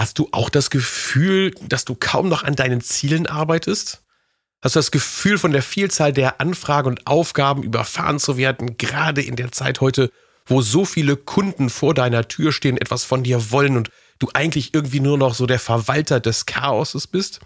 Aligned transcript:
Hast 0.00 0.18
du 0.18 0.30
auch 0.32 0.48
das 0.48 0.70
Gefühl, 0.70 1.50
dass 1.60 1.84
du 1.84 1.94
kaum 1.94 2.30
noch 2.30 2.42
an 2.42 2.56
deinen 2.56 2.80
Zielen 2.80 3.26
arbeitest? 3.26 4.02
Hast 4.62 4.74
du 4.74 4.78
das 4.78 4.92
Gefühl, 4.92 5.36
von 5.36 5.52
der 5.52 5.62
Vielzahl 5.62 6.14
der 6.14 6.40
Anfragen 6.40 6.88
und 6.88 7.06
Aufgaben 7.06 7.62
überfahren 7.62 8.18
zu 8.18 8.38
werden, 8.38 8.78
gerade 8.78 9.20
in 9.20 9.36
der 9.36 9.52
Zeit 9.52 9.82
heute, 9.82 10.10
wo 10.46 10.62
so 10.62 10.86
viele 10.86 11.18
Kunden 11.18 11.68
vor 11.68 11.92
deiner 11.92 12.26
Tür 12.28 12.50
stehen, 12.50 12.78
etwas 12.78 13.04
von 13.04 13.24
dir 13.24 13.50
wollen 13.50 13.76
und 13.76 13.90
du 14.18 14.30
eigentlich 14.32 14.72
irgendwie 14.72 15.00
nur 15.00 15.18
noch 15.18 15.34
so 15.34 15.44
der 15.44 15.58
Verwalter 15.58 16.18
des 16.18 16.46
Chaoses 16.46 17.06
bist? 17.06 17.40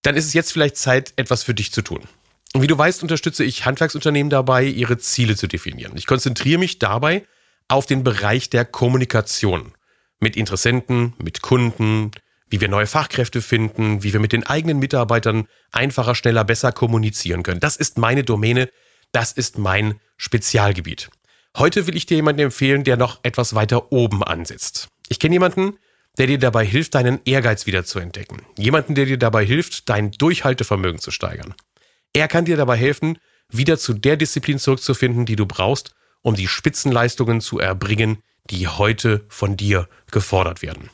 Dann 0.00 0.16
ist 0.16 0.24
es 0.24 0.32
jetzt 0.32 0.54
vielleicht 0.54 0.78
Zeit, 0.78 1.12
etwas 1.16 1.42
für 1.42 1.52
dich 1.52 1.72
zu 1.72 1.82
tun. 1.82 2.08
Und 2.54 2.62
wie 2.62 2.68
du 2.68 2.78
weißt, 2.78 3.02
unterstütze 3.02 3.44
ich 3.44 3.66
Handwerksunternehmen 3.66 4.30
dabei, 4.30 4.64
ihre 4.64 4.96
Ziele 4.96 5.36
zu 5.36 5.46
definieren. 5.46 5.94
Ich 5.94 6.06
konzentriere 6.06 6.58
mich 6.58 6.78
dabei 6.78 7.26
auf 7.68 7.84
den 7.84 8.02
Bereich 8.02 8.48
der 8.48 8.64
Kommunikation 8.64 9.74
mit 10.20 10.36
Interessenten, 10.36 11.14
mit 11.18 11.42
Kunden, 11.42 12.10
wie 12.50 12.60
wir 12.60 12.68
neue 12.68 12.86
Fachkräfte 12.86 13.42
finden, 13.42 14.02
wie 14.02 14.12
wir 14.12 14.20
mit 14.20 14.32
den 14.32 14.46
eigenen 14.46 14.78
Mitarbeitern 14.78 15.46
einfacher, 15.70 16.14
schneller, 16.14 16.44
besser 16.44 16.72
kommunizieren 16.72 17.42
können. 17.42 17.60
Das 17.60 17.76
ist 17.76 17.98
meine 17.98 18.24
Domäne, 18.24 18.70
das 19.12 19.32
ist 19.32 19.58
mein 19.58 20.00
Spezialgebiet. 20.16 21.10
Heute 21.56 21.86
will 21.86 21.96
ich 21.96 22.06
dir 22.06 22.16
jemanden 22.16 22.42
empfehlen, 22.42 22.84
der 22.84 22.96
noch 22.96 23.20
etwas 23.22 23.54
weiter 23.54 23.92
oben 23.92 24.22
ansetzt. 24.22 24.88
Ich 25.08 25.18
kenne 25.18 25.34
jemanden, 25.34 25.78
der 26.18 26.26
dir 26.26 26.38
dabei 26.38 26.64
hilft, 26.64 26.94
deinen 26.94 27.20
Ehrgeiz 27.24 27.66
wieder 27.66 27.84
zu 27.84 27.98
entdecken. 27.98 28.42
Jemanden, 28.56 28.94
der 28.94 29.06
dir 29.06 29.18
dabei 29.18 29.44
hilft, 29.44 29.88
dein 29.88 30.10
Durchhaltevermögen 30.10 31.00
zu 31.00 31.10
steigern. 31.10 31.54
Er 32.12 32.28
kann 32.28 32.44
dir 32.44 32.56
dabei 32.56 32.76
helfen, 32.76 33.18
wieder 33.50 33.78
zu 33.78 33.94
der 33.94 34.16
Disziplin 34.16 34.58
zurückzufinden, 34.58 35.26
die 35.26 35.36
du 35.36 35.46
brauchst, 35.46 35.94
um 36.22 36.34
die 36.34 36.48
Spitzenleistungen 36.48 37.40
zu 37.40 37.58
erbringen, 37.58 38.22
die 38.50 38.68
heute 38.68 39.24
von 39.28 39.56
dir 39.56 39.88
gefordert 40.10 40.62
werden. 40.62 40.90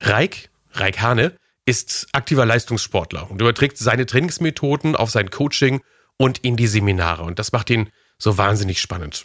Reik, 0.00 0.50
Reik 0.72 1.00
Hane, 1.00 1.36
ist 1.64 2.06
aktiver 2.12 2.46
Leistungssportler 2.46 3.30
und 3.30 3.40
überträgt 3.40 3.76
seine 3.78 4.06
Trainingsmethoden 4.06 4.94
auf 4.94 5.10
sein 5.10 5.30
Coaching 5.30 5.80
und 6.16 6.38
in 6.38 6.56
die 6.56 6.68
Seminare. 6.68 7.24
Und 7.24 7.38
das 7.38 7.52
macht 7.52 7.70
ihn 7.70 7.90
so 8.18 8.38
wahnsinnig 8.38 8.80
spannend. 8.80 9.24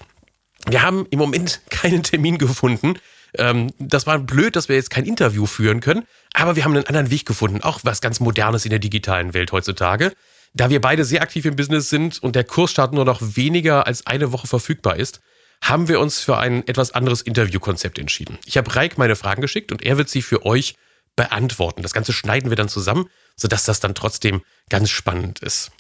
Wir 0.68 0.82
haben 0.82 1.06
im 1.12 1.20
Moment 1.20 1.62
keinen 1.70 2.04
Termin 2.04 2.38
gefunden. 2.38 2.96
Ähm, 3.36 3.72
das 3.78 4.08
war 4.08 4.20
blöd, 4.20 4.56
dass 4.56 4.70
wir 4.70 4.76
jetzt 4.76 4.90
kein 4.90 5.06
Interview 5.06 5.46
führen 5.46 5.80
können, 5.80 6.06
aber 6.34 6.56
wir 6.56 6.66
haben 6.66 6.74
einen 6.74 6.88
anderen 6.88 7.12
Weg 7.12 7.26
gefunden, 7.26 7.62
auch 7.62 7.80
was 7.84 8.02
ganz 8.02 8.20
Modernes 8.20 8.66
in 8.66 8.72
der 8.72 8.80
digitalen 8.80 9.34
Welt 9.34 9.52
heutzutage. 9.52 10.12
Da 10.54 10.70
wir 10.70 10.82
beide 10.82 11.06
sehr 11.06 11.22
aktiv 11.22 11.46
im 11.46 11.56
Business 11.56 11.90
sind 11.90 12.22
und 12.22 12.36
der 12.36 12.44
Kursstart 12.44 12.94
nur 12.94 13.06
noch 13.06 13.22
weniger 13.22 13.88
als 13.88 14.06
eine 14.06 14.34
Woche 14.34 14.48
verfügbar 14.48 14.98
ist, 14.98 15.22
haben 15.62 15.88
wir 15.88 16.00
uns 16.00 16.20
für 16.20 16.38
ein 16.38 16.68
etwas 16.68 16.92
anderes 16.92 17.22
Interviewkonzept 17.22 18.00
entschieden. 18.00 18.40
Ich 18.46 18.58
habe 18.58 18.76
Reik 18.76 18.98
meine 18.98 19.16
Fragen 19.16 19.42
geschickt 19.42 19.72
und 19.72 19.84
er 19.84 19.98
wird 19.98 20.10
sie 20.10 20.22
für 20.22 20.46
euch 20.46 20.76
beantworten. 21.16 21.84
Das 21.84 21.94
Ganze 21.94 22.14
schneiden 22.14 22.50
wir 22.50 22.56
dann 22.56 22.70
zusammen, 22.70 23.08
sodass 23.36 23.66
das 23.66 23.80
dann 23.80 23.96
trotzdem 23.96 24.42
ganz 24.70 24.90
spannend 24.90 25.40
ist. 25.40 25.72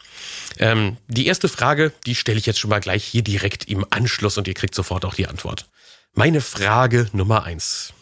Ähm, 0.59 0.97
die 1.07 1.25
erste 1.25 1.49
Frage, 1.49 1.93
die 2.05 2.15
stelle 2.15 2.37
ich 2.37 2.45
jetzt 2.45 2.59
schon 2.59 2.69
mal 2.69 2.79
gleich 2.79 3.03
hier 3.03 3.23
direkt 3.23 3.67
im 3.67 3.85
Anschluss 3.89 4.37
und 4.37 4.47
ihr 4.47 4.53
kriegt 4.53 4.75
sofort 4.75 5.05
auch 5.05 5.15
die 5.15 5.27
Antwort. 5.27 5.69
Meine 6.13 6.41
Frage 6.41 7.09
Nummer 7.13 7.43
eins. 7.43 7.93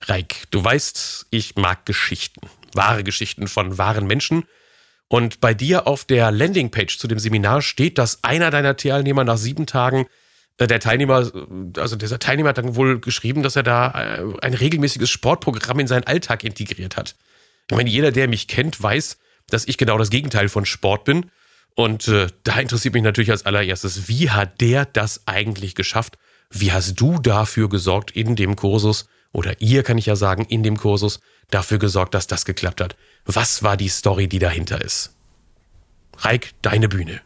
Reik, 0.00 0.44
du 0.50 0.64
weißt, 0.64 1.26
ich 1.30 1.56
mag 1.56 1.86
Geschichten. 1.86 2.48
Wahre 2.72 3.04
Geschichten 3.04 3.46
von 3.46 3.78
wahren 3.78 4.06
Menschen. 4.06 4.44
Und 5.08 5.40
bei 5.40 5.54
dir 5.54 5.86
auf 5.86 6.04
der 6.04 6.30
Landingpage 6.32 6.98
zu 6.98 7.06
dem 7.06 7.18
Seminar 7.18 7.62
steht, 7.62 7.98
dass 7.98 8.24
einer 8.24 8.50
deiner 8.50 8.76
Teilnehmer 8.76 9.24
nach 9.24 9.36
sieben 9.36 9.66
Tagen 9.66 10.06
der 10.60 10.80
Teilnehmer, 10.80 11.30
also 11.76 11.96
dieser 11.96 12.18
Teilnehmer 12.18 12.50
hat 12.50 12.58
dann 12.58 12.76
wohl 12.76 13.00
geschrieben, 13.00 13.42
dass 13.42 13.56
er 13.56 13.64
da 13.64 13.90
äh, 13.90 14.24
ein 14.40 14.54
regelmäßiges 14.54 15.10
Sportprogramm 15.10 15.80
in 15.80 15.86
seinen 15.86 16.04
Alltag 16.04 16.44
integriert 16.44 16.96
hat. 16.96 17.16
Ich 17.70 17.76
meine, 17.76 17.90
jeder, 17.90 18.12
der 18.12 18.28
mich 18.28 18.46
kennt, 18.46 18.80
weiß, 18.80 19.18
dass 19.48 19.66
ich 19.66 19.78
genau 19.78 19.98
das 19.98 20.10
Gegenteil 20.10 20.48
von 20.48 20.64
Sport 20.64 21.04
bin. 21.04 21.30
Und 21.74 22.06
äh, 22.06 22.28
da 22.44 22.60
interessiert 22.60 22.94
mich 22.94 23.02
natürlich 23.02 23.30
als 23.30 23.46
allererstes, 23.46 24.08
wie 24.08 24.30
hat 24.30 24.60
der 24.60 24.84
das 24.84 25.26
eigentlich 25.26 25.74
geschafft? 25.74 26.18
Wie 26.50 26.72
hast 26.72 27.00
du 27.00 27.18
dafür 27.18 27.68
gesorgt 27.68 28.12
in 28.12 28.36
dem 28.36 28.54
Kursus, 28.54 29.08
oder 29.32 29.60
ihr 29.60 29.82
kann 29.82 29.98
ich 29.98 30.06
ja 30.06 30.14
sagen, 30.14 30.44
in 30.44 30.62
dem 30.62 30.76
Kursus, 30.76 31.18
dafür 31.50 31.78
gesorgt, 31.78 32.14
dass 32.14 32.28
das 32.28 32.44
geklappt 32.44 32.80
hat? 32.80 32.96
Was 33.24 33.64
war 33.64 33.76
die 33.76 33.88
Story, 33.88 34.28
die 34.28 34.38
dahinter 34.38 34.80
ist? 34.80 35.16
Reik, 36.18 36.52
deine 36.62 36.88
Bühne. 36.88 37.22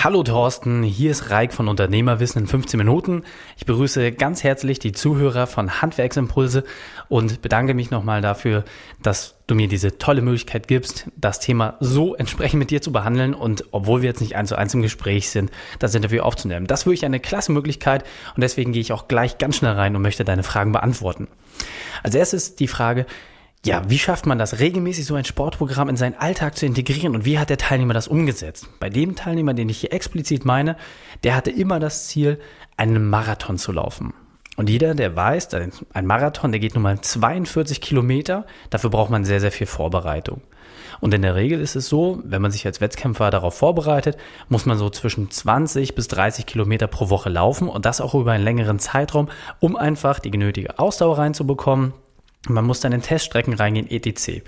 Hallo 0.00 0.22
Thorsten, 0.22 0.84
hier 0.84 1.10
ist 1.10 1.30
Reik 1.30 1.52
von 1.52 1.66
Unternehmerwissen 1.66 2.42
in 2.42 2.46
15 2.46 2.78
Minuten. 2.78 3.24
Ich 3.56 3.66
begrüße 3.66 4.12
ganz 4.12 4.44
herzlich 4.44 4.78
die 4.78 4.92
Zuhörer 4.92 5.48
von 5.48 5.82
Handwerksimpulse 5.82 6.62
und 7.08 7.42
bedanke 7.42 7.74
mich 7.74 7.90
nochmal 7.90 8.22
dafür, 8.22 8.62
dass 9.02 9.34
du 9.48 9.56
mir 9.56 9.66
diese 9.66 9.98
tolle 9.98 10.22
Möglichkeit 10.22 10.68
gibst, 10.68 11.08
das 11.16 11.40
Thema 11.40 11.78
so 11.80 12.14
entsprechend 12.14 12.60
mit 12.60 12.70
dir 12.70 12.80
zu 12.80 12.92
behandeln 12.92 13.34
und 13.34 13.64
obwohl 13.72 14.00
wir 14.00 14.08
jetzt 14.08 14.20
nicht 14.20 14.36
eins 14.36 14.50
zu 14.50 14.56
eins 14.56 14.72
im 14.72 14.82
Gespräch 14.82 15.30
sind, 15.30 15.50
das 15.80 15.96
Interview 15.96 16.22
aufzunehmen. 16.22 16.68
Das 16.68 16.82
ist 16.82 16.86
wirklich 16.86 17.04
eine 17.04 17.18
klasse 17.18 17.50
Möglichkeit 17.50 18.04
und 18.36 18.42
deswegen 18.42 18.70
gehe 18.70 18.82
ich 18.82 18.92
auch 18.92 19.08
gleich 19.08 19.38
ganz 19.38 19.56
schnell 19.56 19.72
rein 19.72 19.96
und 19.96 20.02
möchte 20.02 20.24
deine 20.24 20.44
Fragen 20.44 20.70
beantworten. 20.70 21.26
Als 22.04 22.14
erstes 22.14 22.54
die 22.54 22.68
Frage, 22.68 23.04
ja, 23.68 23.82
wie 23.86 23.98
schafft 23.98 24.24
man 24.24 24.38
das, 24.38 24.60
regelmäßig 24.60 25.04
so 25.04 25.14
ein 25.14 25.26
Sportprogramm 25.26 25.90
in 25.90 25.98
seinen 25.98 26.14
Alltag 26.14 26.56
zu 26.56 26.64
integrieren 26.64 27.14
und 27.14 27.26
wie 27.26 27.38
hat 27.38 27.50
der 27.50 27.58
Teilnehmer 27.58 27.92
das 27.92 28.08
umgesetzt? 28.08 28.66
Bei 28.80 28.88
dem 28.88 29.14
Teilnehmer, 29.14 29.52
den 29.52 29.68
ich 29.68 29.80
hier 29.80 29.92
explizit 29.92 30.46
meine, 30.46 30.74
der 31.22 31.36
hatte 31.36 31.50
immer 31.50 31.78
das 31.78 32.08
Ziel, 32.08 32.40
einen 32.78 33.10
Marathon 33.10 33.58
zu 33.58 33.72
laufen. 33.72 34.14
Und 34.56 34.70
jeder, 34.70 34.94
der 34.94 35.14
weiß, 35.14 35.50
ein 35.92 36.06
Marathon, 36.06 36.50
der 36.50 36.60
geht 36.60 36.74
nun 36.74 36.82
mal 36.82 36.98
42 36.98 37.82
Kilometer, 37.82 38.46
dafür 38.70 38.88
braucht 38.88 39.10
man 39.10 39.26
sehr, 39.26 39.38
sehr 39.38 39.52
viel 39.52 39.66
Vorbereitung. 39.66 40.40
Und 41.00 41.12
in 41.12 41.20
der 41.20 41.34
Regel 41.34 41.60
ist 41.60 41.76
es 41.76 41.90
so, 41.90 42.22
wenn 42.24 42.40
man 42.40 42.50
sich 42.50 42.64
als 42.64 42.80
Wettkämpfer 42.80 43.30
darauf 43.30 43.54
vorbereitet, 43.54 44.16
muss 44.48 44.64
man 44.64 44.78
so 44.78 44.88
zwischen 44.88 45.30
20 45.30 45.94
bis 45.94 46.08
30 46.08 46.46
Kilometer 46.46 46.86
pro 46.86 47.10
Woche 47.10 47.28
laufen 47.28 47.68
und 47.68 47.84
das 47.84 48.00
auch 48.00 48.14
über 48.14 48.32
einen 48.32 48.44
längeren 48.44 48.78
Zeitraum, 48.78 49.28
um 49.60 49.76
einfach 49.76 50.20
die 50.20 50.30
genötige 50.30 50.78
Ausdauer 50.78 51.18
reinzubekommen, 51.18 51.92
man 52.54 52.64
muss 52.64 52.80
dann 52.80 52.92
in 52.92 53.02
Teststrecken 53.02 53.54
reingehen, 53.54 53.90
etc. 53.90 54.42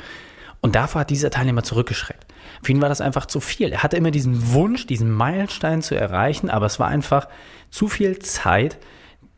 Und 0.60 0.74
davor 0.74 1.02
hat 1.02 1.10
dieser 1.10 1.30
Teilnehmer 1.30 1.62
zurückgeschreckt. 1.62 2.26
Für 2.62 2.72
ihn 2.72 2.80
war 2.80 2.88
das 2.88 3.00
einfach 3.00 3.26
zu 3.26 3.40
viel. 3.40 3.72
Er 3.72 3.82
hatte 3.82 3.96
immer 3.96 4.10
diesen 4.10 4.52
Wunsch, 4.52 4.86
diesen 4.86 5.10
Meilenstein 5.10 5.82
zu 5.82 5.94
erreichen, 5.94 6.50
aber 6.50 6.66
es 6.66 6.78
war 6.78 6.88
einfach 6.88 7.28
zu 7.70 7.88
viel 7.88 8.18
Zeit, 8.18 8.78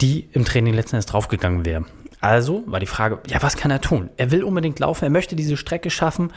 die 0.00 0.28
im 0.32 0.44
Training 0.44 0.74
letzten 0.74 0.96
Endes 0.96 1.06
draufgegangen 1.06 1.64
wäre. 1.64 1.84
Also 2.20 2.64
war 2.66 2.80
die 2.80 2.86
Frage, 2.86 3.20
ja, 3.28 3.42
was 3.42 3.56
kann 3.56 3.70
er 3.70 3.80
tun? 3.80 4.10
Er 4.16 4.30
will 4.30 4.42
unbedingt 4.44 4.78
laufen, 4.78 5.04
er 5.04 5.10
möchte 5.10 5.36
diese 5.36 5.56
Strecke 5.56 5.90
schaffen, 5.90 6.32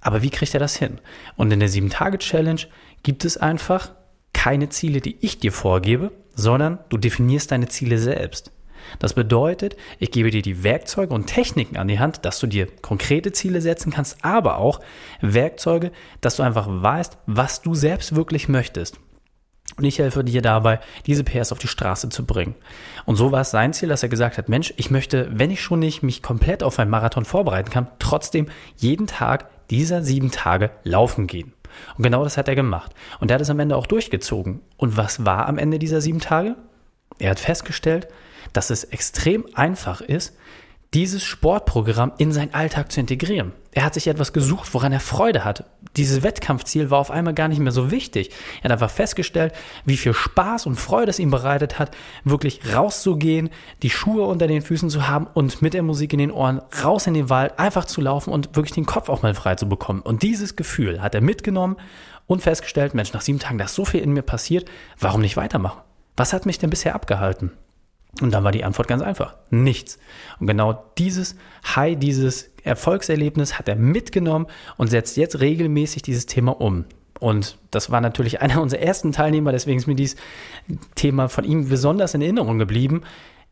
aber 0.00 0.22
wie 0.22 0.30
kriegt 0.30 0.54
er 0.54 0.60
das 0.60 0.76
hin? 0.76 1.00
Und 1.36 1.52
in 1.52 1.60
der 1.60 1.68
7-Tage-Challenge 1.68 2.62
gibt 3.02 3.24
es 3.24 3.36
einfach 3.36 3.92
keine 4.32 4.68
Ziele, 4.68 5.00
die 5.00 5.16
ich 5.20 5.38
dir 5.38 5.52
vorgebe, 5.52 6.10
sondern 6.34 6.78
du 6.88 6.96
definierst 6.96 7.52
deine 7.52 7.68
Ziele 7.68 7.98
selbst. 7.98 8.50
Das 8.98 9.14
bedeutet, 9.14 9.76
ich 9.98 10.10
gebe 10.10 10.30
dir 10.30 10.42
die 10.42 10.62
Werkzeuge 10.62 11.14
und 11.14 11.26
Techniken 11.26 11.76
an 11.76 11.88
die 11.88 11.98
Hand, 11.98 12.24
dass 12.24 12.38
du 12.38 12.46
dir 12.46 12.66
konkrete 12.82 13.32
Ziele 13.32 13.60
setzen 13.60 13.92
kannst, 13.92 14.24
aber 14.24 14.58
auch 14.58 14.80
Werkzeuge, 15.20 15.92
dass 16.20 16.36
du 16.36 16.42
einfach 16.42 16.66
weißt, 16.68 17.18
was 17.26 17.62
du 17.62 17.74
selbst 17.74 18.14
wirklich 18.14 18.48
möchtest. 18.48 18.98
Und 19.76 19.84
ich 19.84 19.98
helfe 19.98 20.22
dir 20.22 20.42
dabei, 20.42 20.80
diese 21.06 21.24
PS 21.24 21.50
auf 21.50 21.58
die 21.58 21.68
Straße 21.68 22.10
zu 22.10 22.26
bringen. 22.26 22.54
Und 23.06 23.16
so 23.16 23.32
war 23.32 23.40
es 23.40 23.50
sein 23.50 23.72
Ziel, 23.72 23.88
dass 23.88 24.02
er 24.02 24.10
gesagt 24.10 24.36
hat, 24.36 24.48
Mensch, 24.48 24.74
ich 24.76 24.90
möchte, 24.90 25.28
wenn 25.32 25.50
ich 25.50 25.62
schon 25.62 25.78
nicht 25.78 26.02
mich 26.02 26.22
komplett 26.22 26.62
auf 26.62 26.78
einen 26.78 26.90
Marathon 26.90 27.24
vorbereiten 27.24 27.70
kann, 27.70 27.88
trotzdem 27.98 28.48
jeden 28.76 29.06
Tag 29.06 29.48
dieser 29.70 30.02
sieben 30.02 30.30
Tage 30.30 30.70
laufen 30.84 31.26
gehen. 31.26 31.54
Und 31.96 32.02
genau 32.02 32.22
das 32.22 32.36
hat 32.36 32.48
er 32.48 32.54
gemacht. 32.54 32.92
Und 33.20 33.30
er 33.30 33.36
hat 33.36 33.40
es 33.40 33.48
am 33.48 33.60
Ende 33.60 33.76
auch 33.76 33.86
durchgezogen. 33.86 34.60
Und 34.76 34.98
was 34.98 35.24
war 35.24 35.48
am 35.48 35.56
Ende 35.56 35.78
dieser 35.78 36.02
sieben 36.02 36.20
Tage? 36.20 36.56
Er 37.18 37.30
hat 37.30 37.40
festgestellt, 37.40 38.08
dass 38.52 38.70
es 38.70 38.84
extrem 38.84 39.46
einfach 39.54 40.00
ist, 40.00 40.34
dieses 40.94 41.22
Sportprogramm 41.24 42.12
in 42.18 42.32
seinen 42.32 42.52
Alltag 42.52 42.92
zu 42.92 43.00
integrieren. 43.00 43.52
Er 43.74 43.84
hat 43.84 43.94
sich 43.94 44.08
etwas 44.08 44.34
gesucht, 44.34 44.74
woran 44.74 44.92
er 44.92 45.00
Freude 45.00 45.42
hat. 45.42 45.64
Dieses 45.96 46.22
Wettkampfziel 46.22 46.90
war 46.90 46.98
auf 46.98 47.10
einmal 47.10 47.32
gar 47.32 47.48
nicht 47.48 47.60
mehr 47.60 47.72
so 47.72 47.90
wichtig. 47.90 48.30
Er 48.60 48.64
hat 48.64 48.72
einfach 48.72 48.90
festgestellt, 48.90 49.54
wie 49.86 49.96
viel 49.96 50.12
Spaß 50.12 50.66
und 50.66 50.76
Freude 50.76 51.08
es 51.08 51.18
ihm 51.18 51.30
bereitet 51.30 51.78
hat, 51.78 51.96
wirklich 52.24 52.60
rauszugehen, 52.74 53.48
die 53.82 53.88
Schuhe 53.88 54.26
unter 54.26 54.46
den 54.46 54.60
Füßen 54.60 54.90
zu 54.90 55.08
haben 55.08 55.26
und 55.32 55.62
mit 55.62 55.72
der 55.72 55.82
Musik 55.82 56.12
in 56.12 56.18
den 56.18 56.30
Ohren 56.30 56.60
raus 56.84 57.06
in 57.06 57.14
den 57.14 57.30
Wald 57.30 57.58
einfach 57.58 57.86
zu 57.86 58.02
laufen 58.02 58.30
und 58.30 58.54
wirklich 58.54 58.74
den 58.74 58.86
Kopf 58.86 59.08
auch 59.08 59.22
mal 59.22 59.34
frei 59.34 59.54
zu 59.54 59.66
bekommen. 59.66 60.02
Und 60.02 60.22
dieses 60.22 60.56
Gefühl 60.56 61.00
hat 61.00 61.14
er 61.14 61.22
mitgenommen 61.22 61.76
und 62.26 62.42
festgestellt, 62.42 62.92
Mensch, 62.94 63.14
nach 63.14 63.22
sieben 63.22 63.38
Tagen, 63.38 63.56
da 63.56 63.64
ist 63.64 63.74
so 63.74 63.86
viel 63.86 64.00
in 64.00 64.12
mir 64.12 64.22
passiert, 64.22 64.70
warum 64.98 65.22
nicht 65.22 65.38
weitermachen? 65.38 65.80
Was 66.18 66.34
hat 66.34 66.44
mich 66.44 66.58
denn 66.58 66.68
bisher 66.68 66.94
abgehalten? 66.94 67.52
Und 68.20 68.32
dann 68.32 68.44
war 68.44 68.52
die 68.52 68.64
Antwort 68.64 68.88
ganz 68.88 69.02
einfach. 69.02 69.36
Nichts. 69.50 69.98
Und 70.38 70.46
genau 70.46 70.84
dieses 70.98 71.36
High, 71.74 71.98
dieses 71.98 72.50
Erfolgserlebnis 72.62 73.58
hat 73.58 73.68
er 73.68 73.76
mitgenommen 73.76 74.46
und 74.76 74.88
setzt 74.88 75.16
jetzt 75.16 75.40
regelmäßig 75.40 76.02
dieses 76.02 76.26
Thema 76.26 76.60
um. 76.60 76.84
Und 77.20 77.56
das 77.70 77.90
war 77.90 78.00
natürlich 78.00 78.40
einer 78.42 78.60
unserer 78.60 78.80
ersten 78.80 79.12
Teilnehmer, 79.12 79.52
deswegen 79.52 79.78
ist 79.78 79.86
mir 79.86 79.94
dieses 79.94 80.16
Thema 80.94 81.28
von 81.28 81.44
ihm 81.44 81.68
besonders 81.68 82.14
in 82.14 82.22
Erinnerung 82.22 82.58
geblieben. 82.58 83.02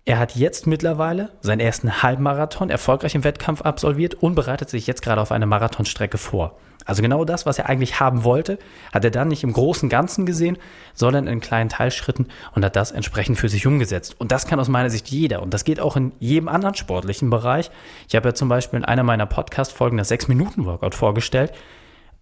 Er 0.07 0.19
hat 0.19 0.35
jetzt 0.35 0.67
mittlerweile 0.67 1.31
seinen 1.41 1.61
ersten 1.61 2.03
Halbmarathon 2.03 2.71
erfolgreich 2.71 3.15
im 3.15 3.25
Wettkampf 3.25 3.63
absolviert 3.63 4.15
und 4.15 4.35
bereitet 4.35 4.71
sich 4.71 4.87
jetzt 4.87 5.03
gerade 5.03 5.21
auf 5.21 5.31
eine 5.31 5.47
Marathonstrecke 5.47 6.17
vor. 6.19 6.59
Also 6.87 7.03
genau 7.03 7.25
das, 7.27 7.45
was 7.45 7.59
er 7.59 7.69
eigentlich 7.69 8.01
haben 8.01 8.25
wollte, 8.25 8.59
hat 8.93 9.05
er 9.05 9.11
dann 9.11 9.29
nicht 9.29 9.45
im 9.45 9.53
großen 9.53 9.91
Ganzen 9.91 10.25
gesehen, 10.25 10.57
sondern 10.95 11.27
in 11.27 11.41
kleinen 11.41 11.69
Teilschritten 11.69 12.29
und 12.55 12.65
hat 12.65 12.75
das 12.77 12.91
entsprechend 12.91 13.39
für 13.39 13.51
sich 13.51 13.67
umgesetzt. 13.67 14.17
Und 14.19 14.33
das 14.33 14.47
kann 14.47 14.59
aus 14.59 14.69
meiner 14.69 14.89
Sicht 14.89 15.09
jeder. 15.09 15.43
Und 15.43 15.53
das 15.53 15.65
geht 15.65 15.79
auch 15.79 15.97
in 15.97 16.13
jedem 16.19 16.49
anderen 16.49 16.75
sportlichen 16.75 17.29
Bereich. 17.29 17.71
Ich 18.09 18.17
habe 18.17 18.31
ja 18.31 18.35
zum 18.35 18.49
Beispiel 18.49 18.79
in 18.79 18.85
einer 18.87 19.03
meiner 19.03 19.27
Podcast-Folgen 19.27 19.99
das 19.99 20.11
6-Minuten-Workout 20.11 20.95
vorgestellt. 20.95 21.53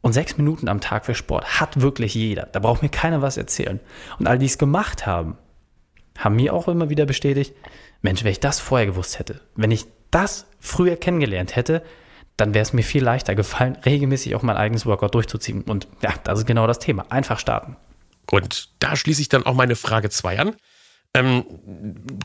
Und 0.01 0.13
sechs 0.13 0.37
Minuten 0.37 0.69
am 0.69 0.81
Tag 0.81 1.07
für 1.07 1.15
Sport 1.15 1.61
hat 1.61 1.81
wirklich 1.81 2.15
jeder. 2.15 2.49
Da 2.53 2.61
braucht 2.61 2.83
mir 2.83 2.89
keiner 2.89 3.23
was 3.23 3.37
erzählen. 3.37 3.81
Und 4.19 4.29
all 4.29 4.39
die 4.39 4.47
es 4.47 4.59
gemacht 4.59 5.07
haben, 5.07 5.37
haben 6.19 6.37
mir 6.37 6.53
auch 6.53 6.69
immer 6.69 6.91
wieder 6.91 7.07
bestätigt, 7.07 7.55
Mensch, 8.03 8.23
wenn 8.25 8.33
ich 8.33 8.41
das 8.41 8.61
vorher 8.61 8.87
gewusst 8.87 9.19
hätte, 9.19 9.41
wenn 9.57 9.71
ich 9.71 9.87
das 10.11 10.47
früher 10.61 10.97
kennengelernt 10.97 11.57
hätte, 11.57 11.83
dann 12.37 12.55
wäre 12.55 12.63
es 12.63 12.73
mir 12.73 12.83
viel 12.83 13.03
leichter 13.03 13.35
gefallen, 13.35 13.77
regelmäßig 13.85 14.35
auch 14.35 14.43
mein 14.43 14.57
eigenes 14.57 14.87
Workout 14.87 15.15
durchzuziehen. 15.15 15.63
Und 15.63 15.89
ja, 16.03 16.15
das 16.25 16.41
ist 16.41 16.47
genau 16.47 16.67
das 16.67 16.79
Thema. 16.79 17.07
Einfach 17.11 17.39
starten. 17.39 17.77
Und 18.31 18.71
da 18.79 18.95
schließe 18.95 19.23
ich 19.23 19.29
dann 19.29 19.47
auch 19.47 19.55
meine 19.55 19.77
Frage 19.77 20.11
2 20.11 20.39
an. 20.39 20.57
Ähm, 21.15 21.45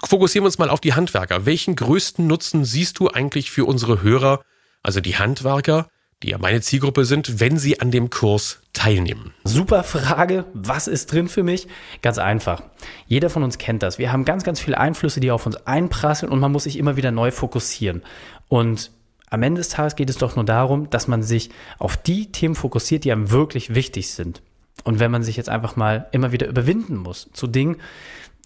fokussieren 0.06 0.44
wir 0.44 0.48
uns 0.48 0.58
mal 0.58 0.70
auf 0.70 0.82
die 0.82 0.94
Handwerker. 0.94 1.46
Welchen 1.46 1.76
größten 1.76 2.28
Nutzen 2.28 2.66
siehst 2.66 3.00
du 3.00 3.10
eigentlich 3.10 3.50
für 3.50 3.66
unsere 3.66 4.02
Hörer, 4.02 4.42
also 4.82 5.00
die 5.00 5.18
Handwerker, 5.18 5.88
die 6.24 6.30
ja 6.30 6.38
meine 6.38 6.62
Zielgruppe 6.62 7.06
sind, 7.06 7.40
wenn 7.40 7.58
sie 7.58 7.80
an 7.80 7.92
dem 7.92 8.10
Kurs 8.10 8.62
teilnehmen? 8.72 9.34
Super 9.44 9.84
Frage. 9.84 10.46
Was 10.54 10.88
ist 10.88 11.12
drin 11.12 11.28
für 11.28 11.44
mich? 11.44 11.68
Ganz 12.02 12.18
einfach. 12.18 12.64
Jeder 13.08 13.30
von 13.30 13.44
uns 13.44 13.58
kennt 13.58 13.84
das. 13.84 14.00
Wir 14.00 14.12
haben 14.12 14.26
ganz, 14.26 14.44
ganz 14.44 14.60
viele 14.60 14.78
Einflüsse, 14.78 15.20
die 15.20 15.32
auf 15.32 15.46
uns 15.46 15.58
einprasseln 15.68 16.32
und 16.32 16.40
man 16.40 16.52
muss 16.52 16.64
sich 16.64 16.78
immer 16.78 16.96
wieder 16.96 17.12
neu 17.12 17.32
fokussieren. 17.32 18.02
Und 18.48 18.92
am 19.30 19.44
Ende 19.44 19.60
des 19.60 19.70
Tages 19.70 19.96
geht 19.96 20.10
es 20.10 20.18
doch 20.18 20.36
nur 20.36 20.46
darum, 20.46 20.90
dass 20.90 21.08
man 21.08 21.24
sich 21.24 21.50
auf 21.78 21.98
die 21.98 22.32
Themen 22.32 22.56
fokussiert, 22.56 23.04
die 23.04 23.12
einem 23.12 23.32
wirklich 23.32 23.76
wichtig 23.76 24.12
sind. 24.12 24.42
Und 24.84 25.00
wenn 25.00 25.12
man 25.12 25.24
sich 25.24 25.38
jetzt 25.38 25.50
einfach 25.50 25.76
mal 25.76 26.08
immer 26.12 26.32
wieder 26.32 26.48
überwinden 26.48 26.98
muss 26.98 27.30
zu 27.34 27.48
Dingen, 27.48 27.78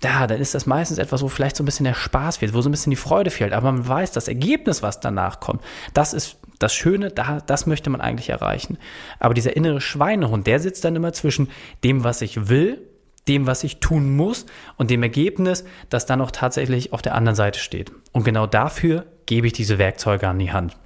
ja, 0.03 0.27
dann 0.27 0.39
ist 0.39 0.53
das 0.53 0.67
meistens 0.67 0.99
etwas, 0.99 1.23
wo 1.23 1.27
vielleicht 1.27 1.55
so 1.55 1.63
ein 1.63 1.65
bisschen 1.65 1.85
der 1.85 1.95
Spaß 1.95 2.37
fehlt, 2.37 2.53
wo 2.53 2.61
so 2.61 2.69
ein 2.69 2.71
bisschen 2.71 2.91
die 2.91 2.95
Freude 2.95 3.31
fehlt. 3.31 3.53
Aber 3.53 3.71
man 3.71 3.87
weiß, 3.87 4.11
das 4.11 4.27
Ergebnis, 4.27 4.83
was 4.83 4.99
danach 4.99 5.39
kommt, 5.39 5.61
das 5.93 6.13
ist 6.13 6.37
das 6.59 6.73
Schöne, 6.73 7.09
da, 7.09 7.39
das 7.45 7.65
möchte 7.65 7.89
man 7.89 8.01
eigentlich 8.01 8.29
erreichen. 8.29 8.77
Aber 9.19 9.33
dieser 9.33 9.55
innere 9.55 9.81
Schweinehund, 9.81 10.45
der 10.45 10.59
sitzt 10.59 10.85
dann 10.85 10.95
immer 10.95 11.13
zwischen 11.13 11.49
dem, 11.83 12.03
was 12.03 12.21
ich 12.21 12.47
will, 12.47 12.81
dem, 13.27 13.47
was 13.47 13.63
ich 13.63 13.79
tun 13.79 14.15
muss 14.15 14.45
und 14.77 14.89
dem 14.89 15.03
Ergebnis, 15.03 15.65
das 15.89 16.05
dann 16.05 16.21
auch 16.21 16.31
tatsächlich 16.31 16.93
auf 16.93 17.01
der 17.01 17.15
anderen 17.15 17.35
Seite 17.35 17.59
steht. 17.59 17.91
Und 18.11 18.23
genau 18.23 18.47
dafür 18.47 19.05
gebe 19.25 19.47
ich 19.47 19.53
diese 19.53 19.77
Werkzeuge 19.79 20.27
an 20.27 20.39
die 20.39 20.51
Hand. 20.51 20.77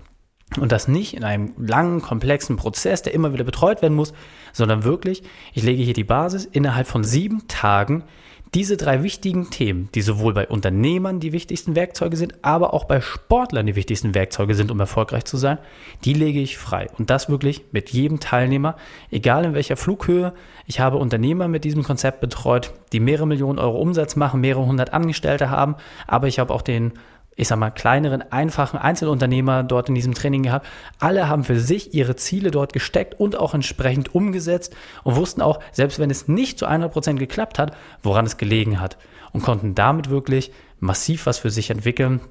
Und 0.60 0.72
das 0.72 0.88
nicht 0.88 1.16
in 1.16 1.24
einem 1.24 1.54
langen, 1.58 2.02
komplexen 2.02 2.58
Prozess, 2.58 3.02
der 3.02 3.13
immer 3.13 3.31
wieder 3.34 3.46
betreut 3.46 3.81
werden 3.81 3.94
muss, 3.94 4.13
sondern 4.52 4.84
wirklich, 4.84 5.24
ich 5.54 5.63
lege 5.63 5.84
hier 5.84 5.94
die 5.94 6.04
Basis 6.04 6.46
innerhalb 6.46 6.88
von 6.88 7.04
sieben 7.06 7.48
Tagen 7.48 8.04
diese 8.53 8.75
drei 8.75 9.01
wichtigen 9.01 9.50
Themen, 9.50 9.88
die 9.95 10.01
sowohl 10.01 10.33
bei 10.33 10.48
Unternehmern 10.48 11.21
die 11.21 11.31
wichtigsten 11.31 11.75
Werkzeuge 11.75 12.18
sind, 12.18 12.36
aber 12.42 12.74
auch 12.74 12.83
bei 12.83 13.00
Sportlern 13.00 13.65
die 13.65 13.77
wichtigsten 13.77 14.13
Werkzeuge 14.13 14.56
sind, 14.56 14.71
um 14.71 14.80
erfolgreich 14.80 15.24
zu 15.24 15.38
sein, 15.38 15.57
die 16.03 16.13
lege 16.13 16.42
ich 16.42 16.57
frei. 16.57 16.89
Und 16.98 17.09
das 17.09 17.30
wirklich 17.30 17.63
mit 17.71 17.92
jedem 17.92 18.19
Teilnehmer, 18.19 18.75
egal 19.09 19.45
in 19.45 19.53
welcher 19.53 19.77
Flughöhe. 19.77 20.33
Ich 20.68 20.81
habe 20.81 20.98
Unternehmer 20.98 21.48
mit 21.48 21.63
diesem 21.63 21.83
Konzept 21.83 22.19
betreut, 22.19 22.74
die 22.92 23.00
mehrere 23.00 23.27
Millionen 23.27 23.57
Euro 23.57 23.80
Umsatz 23.80 24.18
machen, 24.18 24.42
mehrere 24.42 24.65
hundert 24.65 24.92
Angestellte 24.92 25.50
haben, 25.50 25.75
aber 26.06 26.27
ich 26.27 26.38
habe 26.38 26.53
auch 26.53 26.62
den 26.62 26.92
ich 27.42 27.48
sag 27.48 27.58
mal, 27.58 27.72
kleineren, 27.72 28.32
einfachen 28.32 28.78
Einzelunternehmer 28.78 29.64
dort 29.64 29.90
in 29.90 29.96
diesem 29.96 30.14
Training 30.14 30.44
gehabt. 30.44 30.68
Alle 31.00 31.28
haben 31.28 31.44
für 31.44 31.60
sich 31.60 31.92
ihre 31.96 32.16
Ziele 32.16 32.52
dort 32.52 32.72
gesteckt 32.72 33.20
und 33.20 33.36
auch 33.36 33.56
entsprechend 33.56 34.14
umgesetzt 34.14 34.76
und 35.04 35.16
wussten 35.16 35.42
auch, 35.42 35.60
selbst 35.72 35.98
wenn 35.98 36.12
es 36.12 36.28
nicht 36.28 36.60
zu 36.60 36.68
100 36.68 36.94
Prozent 36.94 37.18
geklappt 37.18 37.58
hat, 37.58 37.76
woran 38.04 38.28
es 38.28 38.38
gelegen 38.38 38.80
hat 38.80 39.00
und 39.32 39.42
konnten 39.42 39.74
damit 39.74 40.12
wirklich 40.12 40.52
massiv 40.80 41.26
was 41.26 41.40
für 41.40 41.50
sich 41.50 41.72
entwickeln 41.72 42.22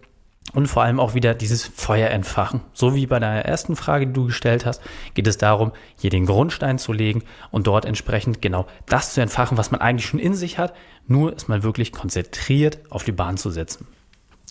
und 0.53 0.69
vor 0.69 0.85
allem 0.85 1.01
auch 1.01 1.15
wieder 1.15 1.35
dieses 1.35 1.67
Feuer 1.67 2.11
entfachen. 2.11 2.61
So 2.73 2.95
wie 2.95 3.09
bei 3.09 3.19
deiner 3.19 3.45
ersten 3.45 3.75
Frage, 3.75 4.07
die 4.07 4.13
du 4.13 4.27
gestellt 4.27 4.65
hast, 4.65 4.81
geht 5.15 5.27
es 5.27 5.39
darum, 5.39 5.73
hier 5.99 6.11
den 6.11 6.25
Grundstein 6.25 6.79
zu 6.79 6.93
legen 6.93 7.25
und 7.51 7.67
dort 7.67 7.85
entsprechend 7.85 8.41
genau 8.41 8.69
das 8.87 9.13
zu 9.15 9.21
entfachen, 9.21 9.59
was 9.59 9.73
man 9.73 9.81
eigentlich 9.81 10.07
schon 10.07 10.21
in 10.21 10.35
sich 10.35 10.57
hat, 10.57 10.73
nur 11.09 11.35
es 11.35 11.49
mal 11.49 11.65
wirklich 11.65 11.91
konzentriert 11.91 12.79
auf 12.91 13.03
die 13.03 13.11
Bahn 13.11 13.39
zu 13.39 13.51
setzen. 13.51 13.89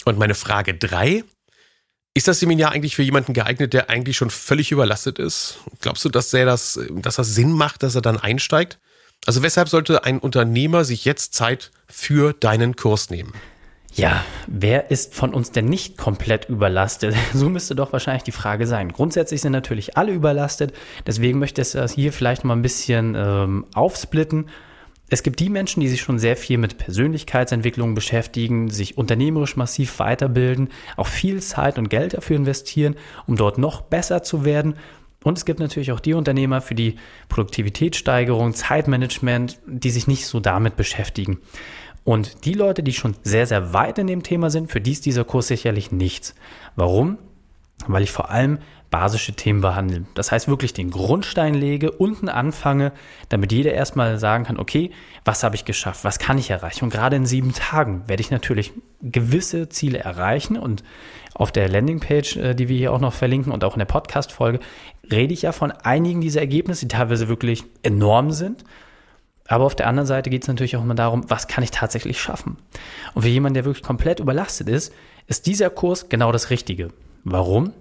Und 0.05 0.17
meine 0.17 0.35
Frage 0.35 0.73
drei: 0.73 1.23
Ist 2.13 2.27
das 2.27 2.39
Seminar 2.39 2.71
eigentlich 2.71 2.95
für 2.95 3.03
jemanden 3.03 3.33
geeignet, 3.33 3.73
der 3.73 3.89
eigentlich 3.89 4.17
schon 4.17 4.29
völlig 4.29 4.71
überlastet 4.71 5.19
ist? 5.19 5.59
Glaubst 5.81 6.03
du, 6.05 6.09
dass, 6.09 6.31
der 6.31 6.45
das, 6.45 6.79
dass 6.89 7.15
das 7.15 7.35
Sinn 7.35 7.51
macht, 7.51 7.83
dass 7.83 7.95
er 7.95 8.01
dann 8.01 8.17
einsteigt? 8.17 8.79
Also 9.25 9.43
weshalb 9.43 9.69
sollte 9.69 10.05
ein 10.05 10.19
Unternehmer 10.19 10.85
sich 10.85 11.05
jetzt 11.05 11.33
Zeit 11.33 11.71
für 11.87 12.33
deinen 12.33 12.75
Kurs 12.75 13.09
nehmen? 13.09 13.33
Ja, 13.93 14.23
wer 14.47 14.91
ist 14.91 15.15
von 15.15 15.33
uns 15.33 15.51
denn 15.51 15.65
nicht 15.65 15.97
komplett 15.97 16.47
überlastet? 16.47 17.15
So 17.33 17.49
müsste 17.49 17.75
doch 17.75 17.91
wahrscheinlich 17.91 18.23
die 18.23 18.31
Frage 18.31 18.67
sein. 18.67 18.91
Grundsätzlich 18.91 19.41
sind 19.41 19.51
natürlich 19.51 19.97
alle 19.97 20.11
überlastet. 20.11 20.73
Deswegen 21.05 21.39
möchte 21.39 21.61
ich 21.61 21.71
das 21.71 21.93
hier 21.93 22.13
vielleicht 22.13 22.43
mal 22.43 22.55
ein 22.55 22.61
bisschen 22.61 23.15
ähm, 23.17 23.65
aufsplitten 23.73 24.49
es 25.09 25.23
gibt 25.23 25.39
die 25.39 25.49
Menschen, 25.49 25.79
die 25.79 25.87
sich 25.87 26.01
schon 26.01 26.19
sehr 26.19 26.37
viel 26.37 26.57
mit 26.57 26.77
Persönlichkeitsentwicklung 26.77 27.95
beschäftigen, 27.95 28.69
sich 28.69 28.97
unternehmerisch 28.97 29.55
massiv 29.55 29.99
weiterbilden, 29.99 30.69
auch 30.97 31.07
viel 31.07 31.41
Zeit 31.41 31.77
und 31.77 31.89
Geld 31.89 32.13
dafür 32.13 32.35
investieren, 32.35 32.95
um 33.25 33.35
dort 33.35 33.57
noch 33.57 33.81
besser 33.81 34.21
zu 34.23 34.45
werden. 34.45 34.75
Und 35.23 35.37
es 35.37 35.45
gibt 35.45 35.59
natürlich 35.59 35.91
auch 35.91 35.99
die 35.99 36.13
Unternehmer 36.13 36.61
für 36.61 36.75
die 36.75 36.95
Produktivitätssteigerung, 37.27 38.53
Zeitmanagement, 38.53 39.59
die 39.65 39.89
sich 39.89 40.07
nicht 40.07 40.25
so 40.27 40.39
damit 40.39 40.75
beschäftigen. 40.75 41.39
Und 42.03 42.45
die 42.45 42.53
Leute, 42.53 42.83
die 42.83 42.93
schon 42.93 43.15
sehr, 43.23 43.45
sehr 43.45 43.73
weit 43.73 43.99
in 43.99 44.07
dem 44.07 44.23
Thema 44.23 44.49
sind, 44.49 44.71
für 44.71 44.79
die 44.79 44.93
ist 44.93 45.05
dieser 45.05 45.25
Kurs 45.25 45.47
sicherlich 45.47 45.91
nichts. 45.91 46.35
Warum? 46.75 47.17
Weil 47.87 48.03
ich 48.03 48.11
vor 48.11 48.29
allem 48.29 48.59
basische 48.89 49.33
Themen 49.33 49.61
behandeln. 49.61 50.07
Das 50.15 50.31
heißt 50.31 50.47
wirklich 50.47 50.73
den 50.73 50.89
Grundstein 50.89 51.53
lege, 51.53 51.91
unten 51.91 52.27
anfange, 52.27 52.91
damit 53.29 53.51
jeder 53.51 53.73
erstmal 53.73 54.17
sagen 54.17 54.45
kann, 54.45 54.57
okay, 54.57 54.91
was 55.25 55.43
habe 55.43 55.55
ich 55.55 55.65
geschafft, 55.65 56.03
was 56.03 56.19
kann 56.19 56.37
ich 56.37 56.49
erreichen? 56.49 56.85
Und 56.85 56.89
gerade 56.89 57.15
in 57.15 57.25
sieben 57.25 57.53
Tagen 57.53 58.07
werde 58.07 58.21
ich 58.21 58.31
natürlich 58.31 58.73
gewisse 59.01 59.69
Ziele 59.69 59.99
erreichen 59.99 60.57
und 60.57 60.83
auf 61.35 61.51
der 61.51 61.69
Landingpage, 61.69 62.37
äh, 62.37 62.55
die 62.55 62.67
wir 62.67 62.77
hier 62.77 62.91
auch 62.91 62.99
noch 62.99 63.13
verlinken 63.13 63.51
und 63.51 63.63
auch 63.63 63.73
in 63.75 63.79
der 63.79 63.85
Podcast-Folge, 63.85 64.59
rede 65.11 65.33
ich 65.33 65.43
ja 65.43 65.51
von 65.51 65.71
einigen 65.71 66.21
dieser 66.21 66.41
Ergebnisse, 66.41 66.87
die 66.87 66.95
teilweise 66.95 67.27
wirklich 67.27 67.63
enorm 67.83 68.31
sind. 68.31 68.63
Aber 69.47 69.65
auf 69.65 69.75
der 69.75 69.87
anderen 69.87 70.05
Seite 70.05 70.29
geht 70.29 70.43
es 70.43 70.47
natürlich 70.47 70.77
auch 70.77 70.83
immer 70.83 70.95
darum, 70.95 71.29
was 71.29 71.47
kann 71.47 71.63
ich 71.63 71.71
tatsächlich 71.71 72.21
schaffen? 72.21 72.57
Und 73.13 73.23
für 73.23 73.29
jemanden, 73.29 73.55
der 73.55 73.65
wirklich 73.65 73.83
komplett 73.83 74.19
überlastet 74.19 74.69
ist, 74.69 74.93
ist 75.27 75.47
dieser 75.47 75.69
Kurs 75.69 76.09
genau 76.09 76.31
das 76.31 76.49
Richtige. 76.49 76.89
Warum? 77.23 77.73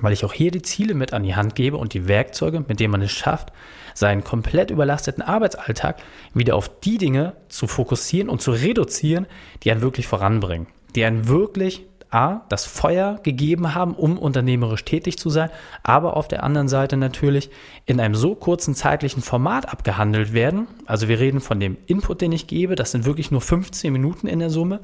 weil 0.00 0.12
ich 0.12 0.24
auch 0.24 0.32
hier 0.32 0.50
die 0.50 0.62
Ziele 0.62 0.94
mit 0.94 1.12
an 1.12 1.22
die 1.22 1.34
Hand 1.34 1.54
gebe 1.54 1.76
und 1.76 1.94
die 1.94 2.08
Werkzeuge, 2.08 2.64
mit 2.66 2.80
denen 2.80 2.92
man 2.92 3.02
es 3.02 3.12
schafft, 3.12 3.52
seinen 3.94 4.24
komplett 4.24 4.70
überlasteten 4.70 5.22
Arbeitsalltag 5.22 5.98
wieder 6.32 6.56
auf 6.56 6.80
die 6.80 6.98
Dinge 6.98 7.34
zu 7.48 7.66
fokussieren 7.66 8.28
und 8.28 8.42
zu 8.42 8.50
reduzieren, 8.50 9.26
die 9.62 9.70
einen 9.70 9.82
wirklich 9.82 10.06
voranbringen, 10.08 10.66
die 10.94 11.04
einen 11.04 11.28
wirklich 11.28 11.86
A, 12.14 12.42
das 12.48 12.64
Feuer 12.64 13.18
gegeben 13.22 13.74
haben, 13.74 13.94
um 13.94 14.16
unternehmerisch 14.18 14.84
tätig 14.84 15.18
zu 15.18 15.30
sein, 15.30 15.50
aber 15.82 16.16
auf 16.16 16.28
der 16.28 16.44
anderen 16.44 16.68
Seite 16.68 16.96
natürlich 16.96 17.50
in 17.86 18.00
einem 18.00 18.14
so 18.14 18.34
kurzen 18.34 18.74
zeitlichen 18.74 19.22
Format 19.22 19.68
abgehandelt 19.68 20.32
werden. 20.32 20.68
Also 20.86 21.08
wir 21.08 21.18
reden 21.18 21.40
von 21.40 21.58
dem 21.58 21.76
Input, 21.86 22.20
den 22.20 22.32
ich 22.32 22.46
gebe, 22.46 22.76
das 22.76 22.92
sind 22.92 23.04
wirklich 23.04 23.30
nur 23.30 23.40
15 23.40 23.92
Minuten 23.92 24.26
in 24.26 24.38
der 24.38 24.50
Summe. 24.50 24.80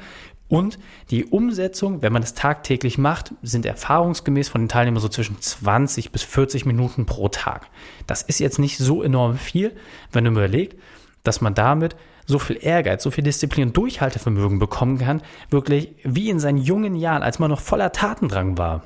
Und 0.48 0.80
die 1.10 1.24
Umsetzung, 1.24 2.02
wenn 2.02 2.12
man 2.12 2.24
es 2.24 2.34
tagtäglich 2.34 2.98
macht, 2.98 3.32
sind 3.40 3.64
erfahrungsgemäß 3.64 4.48
von 4.48 4.62
den 4.62 4.68
Teilnehmern 4.68 5.00
so 5.00 5.08
zwischen 5.08 5.40
20 5.40 6.10
bis 6.10 6.24
40 6.24 6.66
Minuten 6.66 7.06
pro 7.06 7.28
Tag. 7.28 7.68
Das 8.08 8.22
ist 8.22 8.40
jetzt 8.40 8.58
nicht 8.58 8.76
so 8.76 9.04
enorm 9.04 9.36
viel, 9.36 9.76
wenn 10.10 10.24
du 10.24 10.32
überlegst, 10.32 10.76
dass 11.22 11.40
man 11.40 11.54
damit 11.54 11.94
so 12.26 12.38
viel 12.38 12.58
Ehrgeiz, 12.60 13.02
so 13.02 13.10
viel 13.10 13.24
Disziplin 13.24 13.68
und 13.68 13.76
Durchhaltevermögen 13.76 14.58
bekommen 14.58 14.98
kann, 14.98 15.22
wirklich 15.50 15.94
wie 16.04 16.30
in 16.30 16.40
seinen 16.40 16.58
jungen 16.58 16.94
Jahren, 16.94 17.22
als 17.22 17.38
man 17.38 17.50
noch 17.50 17.60
voller 17.60 17.92
Tatendrang 17.92 18.58
war. 18.58 18.82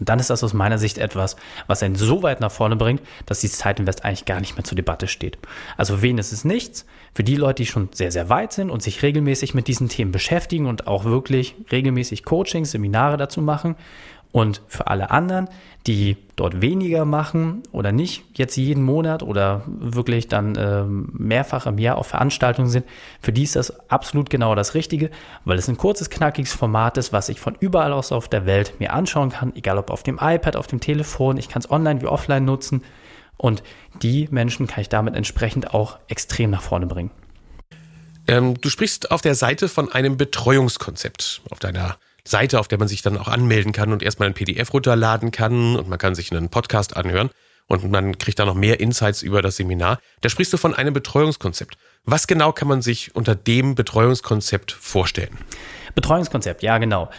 dann 0.00 0.18
ist 0.18 0.30
das 0.30 0.44
aus 0.44 0.52
meiner 0.52 0.78
Sicht 0.78 0.98
etwas, 0.98 1.36
was 1.66 1.82
einen 1.82 1.94
so 1.94 2.22
weit 2.22 2.40
nach 2.40 2.50
vorne 2.50 2.76
bringt, 2.76 3.02
dass 3.24 3.40
die 3.40 3.48
Zeitinvest 3.48 4.04
eigentlich 4.04 4.24
gar 4.24 4.40
nicht 4.40 4.56
mehr 4.56 4.64
zur 4.64 4.76
Debatte 4.76 5.08
steht. 5.08 5.38
Also 5.76 6.02
wen 6.02 6.18
ist 6.18 6.32
es 6.32 6.44
nichts? 6.44 6.86
Für 7.14 7.24
die 7.24 7.36
Leute, 7.36 7.62
die 7.62 7.66
schon 7.66 7.88
sehr, 7.92 8.12
sehr 8.12 8.28
weit 8.28 8.52
sind 8.52 8.70
und 8.70 8.82
sich 8.82 9.02
regelmäßig 9.02 9.54
mit 9.54 9.68
diesen 9.68 9.88
Themen 9.88 10.12
beschäftigen 10.12 10.66
und 10.66 10.86
auch 10.86 11.04
wirklich 11.04 11.54
regelmäßig 11.70 12.24
Coachings, 12.24 12.72
Seminare 12.72 13.16
dazu 13.16 13.40
machen. 13.40 13.76
Und 14.32 14.60
für 14.66 14.88
alle 14.88 15.10
anderen, 15.10 15.48
die 15.86 16.16
dort 16.34 16.60
weniger 16.60 17.04
machen 17.04 17.62
oder 17.72 17.92
nicht 17.92 18.24
jetzt 18.34 18.56
jeden 18.56 18.82
Monat 18.82 19.22
oder 19.22 19.62
wirklich 19.66 20.28
dann 20.28 20.54
äh, 20.56 20.84
mehrfach 20.84 21.66
im 21.66 21.78
Jahr 21.78 21.96
auf 21.96 22.08
Veranstaltungen 22.08 22.68
sind, 22.68 22.84
für 23.20 23.32
die 23.32 23.44
ist 23.44 23.56
das 23.56 23.88
absolut 23.88 24.28
genau 24.28 24.54
das 24.54 24.74
Richtige, 24.74 25.10
weil 25.44 25.58
es 25.58 25.68
ein 25.68 25.78
kurzes, 25.78 26.10
knackiges 26.10 26.52
Format 26.52 26.98
ist, 26.98 27.12
was 27.12 27.28
ich 27.28 27.40
von 27.40 27.56
überall 27.60 27.92
aus 27.92 28.12
auf 28.12 28.28
der 28.28 28.46
Welt 28.46 28.74
mir 28.78 28.92
anschauen 28.92 29.30
kann, 29.30 29.54
egal 29.54 29.78
ob 29.78 29.90
auf 29.90 30.02
dem 30.02 30.18
iPad, 30.20 30.56
auf 30.56 30.66
dem 30.66 30.80
Telefon, 30.80 31.38
ich 31.38 31.48
kann 31.48 31.60
es 31.60 31.70
online 31.70 32.02
wie 32.02 32.06
offline 32.06 32.44
nutzen 32.44 32.82
und 33.38 33.62
die 34.02 34.28
Menschen 34.30 34.66
kann 34.66 34.82
ich 34.82 34.88
damit 34.88 35.14
entsprechend 35.14 35.72
auch 35.72 35.98
extrem 36.08 36.50
nach 36.50 36.62
vorne 36.62 36.86
bringen. 36.86 37.10
Ähm, 38.28 38.60
du 38.60 38.68
sprichst 38.70 39.10
auf 39.10 39.22
der 39.22 39.34
Seite 39.34 39.68
von 39.68 39.90
einem 39.92 40.16
Betreuungskonzept 40.16 41.42
auf 41.50 41.58
deiner 41.58 41.96
Seite, 42.26 42.60
auf 42.60 42.68
der 42.68 42.78
man 42.78 42.88
sich 42.88 43.02
dann 43.02 43.16
auch 43.16 43.28
anmelden 43.28 43.72
kann 43.72 43.92
und 43.92 44.02
erstmal 44.02 44.28
ein 44.28 44.34
PDF 44.34 44.72
runterladen 44.72 45.30
kann 45.30 45.76
und 45.76 45.88
man 45.88 45.98
kann 45.98 46.14
sich 46.14 46.32
einen 46.32 46.48
Podcast 46.48 46.96
anhören 46.96 47.30
und 47.66 47.90
man 47.90 48.18
kriegt 48.18 48.38
da 48.38 48.44
noch 48.44 48.54
mehr 48.54 48.80
Insights 48.80 49.22
über 49.22 49.42
das 49.42 49.56
Seminar. 49.56 49.98
Da 50.20 50.28
sprichst 50.28 50.52
du 50.52 50.56
von 50.56 50.74
einem 50.74 50.94
Betreuungskonzept. 50.94 51.76
Was 52.04 52.26
genau 52.26 52.52
kann 52.52 52.68
man 52.68 52.82
sich 52.82 53.14
unter 53.14 53.34
dem 53.34 53.74
Betreuungskonzept 53.74 54.72
vorstellen? 54.72 55.36
Betreuungskonzept, 55.94 56.62
ja 56.62 56.78
genau. 56.78 57.10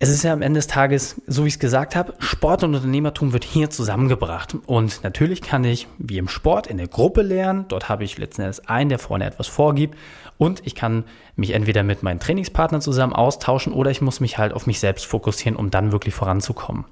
Es 0.00 0.10
ist 0.10 0.22
ja 0.22 0.32
am 0.32 0.42
Ende 0.42 0.58
des 0.58 0.68
Tages, 0.68 1.20
so 1.26 1.42
wie 1.42 1.48
ich 1.48 1.54
es 1.54 1.58
gesagt 1.58 1.96
habe, 1.96 2.14
Sport 2.20 2.62
und 2.62 2.76
Unternehmertum 2.76 3.32
wird 3.32 3.42
hier 3.42 3.68
zusammengebracht. 3.68 4.56
Und 4.66 5.02
natürlich 5.02 5.42
kann 5.42 5.64
ich, 5.64 5.88
wie 5.98 6.18
im 6.18 6.28
Sport, 6.28 6.68
in 6.68 6.76
der 6.76 6.86
Gruppe 6.86 7.22
lernen. 7.22 7.64
Dort 7.66 7.88
habe 7.88 8.04
ich 8.04 8.16
letzten 8.16 8.42
Endes 8.42 8.64
einen, 8.68 8.90
der 8.90 9.00
vorne 9.00 9.24
etwas 9.24 9.48
vorgibt. 9.48 9.98
Und 10.36 10.64
ich 10.64 10.76
kann 10.76 11.02
mich 11.34 11.50
entweder 11.50 11.82
mit 11.82 12.04
meinen 12.04 12.20
Trainingspartnern 12.20 12.80
zusammen 12.80 13.12
austauschen 13.12 13.72
oder 13.72 13.90
ich 13.90 14.00
muss 14.00 14.20
mich 14.20 14.38
halt 14.38 14.52
auf 14.52 14.68
mich 14.68 14.78
selbst 14.78 15.04
fokussieren, 15.04 15.56
um 15.56 15.70
dann 15.70 15.90
wirklich 15.90 16.14
voranzukommen. 16.14 16.84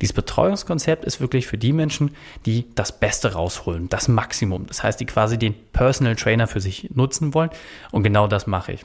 Dieses 0.00 0.12
Betreuungskonzept 0.12 1.04
ist 1.04 1.20
wirklich 1.20 1.48
für 1.48 1.58
die 1.58 1.72
Menschen, 1.72 2.14
die 2.44 2.66
das 2.76 2.96
Beste 2.96 3.32
rausholen, 3.32 3.88
das 3.88 4.06
Maximum. 4.06 4.66
Das 4.66 4.84
heißt, 4.84 5.00
die 5.00 5.06
quasi 5.06 5.36
den 5.36 5.54
Personal 5.72 6.14
Trainer 6.14 6.46
für 6.46 6.60
sich 6.60 6.90
nutzen 6.94 7.34
wollen. 7.34 7.50
Und 7.90 8.04
genau 8.04 8.28
das 8.28 8.46
mache 8.46 8.74
ich. 8.74 8.84